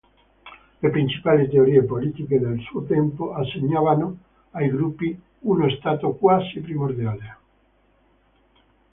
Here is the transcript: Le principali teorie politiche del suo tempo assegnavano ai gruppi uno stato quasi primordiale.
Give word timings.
Le 0.81 0.89
principali 0.89 1.47
teorie 1.47 1.83
politiche 1.83 2.39
del 2.39 2.59
suo 2.61 2.83
tempo 2.85 3.33
assegnavano 3.35 4.17
ai 4.49 4.67
gruppi 4.71 5.15
uno 5.41 5.69
stato 5.69 6.13
quasi 6.13 6.59
primordiale. 6.59 7.37